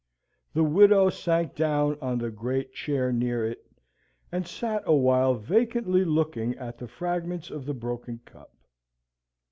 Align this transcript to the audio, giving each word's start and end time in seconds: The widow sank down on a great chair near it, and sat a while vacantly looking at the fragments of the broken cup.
The 0.55 0.63
widow 0.63 1.11
sank 1.11 1.53
down 1.53 1.95
on 2.01 2.21
a 2.21 2.31
great 2.31 2.73
chair 2.73 3.11
near 3.13 3.45
it, 3.45 3.71
and 4.31 4.47
sat 4.47 4.81
a 4.87 4.95
while 4.95 5.35
vacantly 5.35 6.03
looking 6.03 6.57
at 6.57 6.79
the 6.79 6.87
fragments 6.87 7.51
of 7.51 7.67
the 7.67 7.75
broken 7.75 8.17
cup. 8.25 8.51